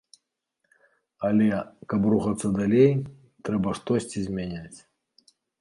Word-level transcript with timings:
Але, 1.29 1.49
каб 1.93 2.01
рухацца 2.15 2.47
далей, 2.59 2.91
трэба 3.51 3.77
штосьці 3.81 4.27
змяняць. 4.31 4.79